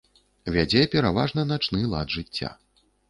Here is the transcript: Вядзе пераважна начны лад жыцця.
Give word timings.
Вядзе 0.55 0.81
пераважна 0.95 1.43
начны 1.53 1.85
лад 1.93 2.07
жыцця. 2.19 2.51